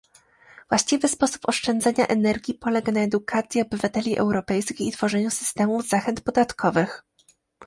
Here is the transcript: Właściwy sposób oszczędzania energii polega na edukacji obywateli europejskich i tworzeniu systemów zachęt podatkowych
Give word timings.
Właściwy 0.69 1.07
sposób 1.07 1.41
oszczędzania 1.49 2.07
energii 2.07 2.53
polega 2.53 2.91
na 2.91 2.99
edukacji 2.99 3.61
obywateli 3.61 4.17
europejskich 4.17 4.81
i 4.81 4.91
tworzeniu 4.91 5.29
systemów 5.31 5.87
zachęt 5.87 6.21
podatkowych 6.21 7.03